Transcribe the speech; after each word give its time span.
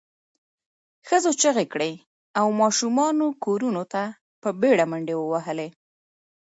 ښځو 1.07 1.31
چیغې 1.41 1.65
کړې 1.73 1.91
او 2.39 2.47
ماشومانو 2.61 3.25
کورونو 3.43 3.83
ته 3.93 4.03
په 4.41 4.49
بېړه 4.61 4.85
منډې 4.91 5.15
ووهلې. 5.17 5.69